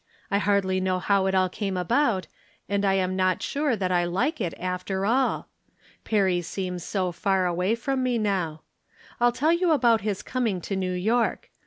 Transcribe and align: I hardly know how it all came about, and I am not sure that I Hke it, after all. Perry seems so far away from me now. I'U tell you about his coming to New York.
I 0.31 0.39
hardly 0.39 0.79
know 0.81 0.97
how 0.97 1.27
it 1.27 1.35
all 1.35 1.47
came 1.47 1.77
about, 1.77 2.25
and 2.67 2.83
I 2.83 2.95
am 2.95 3.15
not 3.15 3.43
sure 3.43 3.75
that 3.75 3.91
I 3.91 4.03
Hke 4.07 4.41
it, 4.41 4.55
after 4.59 5.05
all. 5.05 5.47
Perry 6.03 6.41
seems 6.41 6.83
so 6.83 7.11
far 7.11 7.45
away 7.45 7.75
from 7.75 8.01
me 8.01 8.17
now. 8.17 8.63
I'U 9.19 9.31
tell 9.31 9.53
you 9.53 9.71
about 9.73 10.01
his 10.01 10.23
coming 10.23 10.59
to 10.61 10.75
New 10.75 10.93
York. 10.93 11.51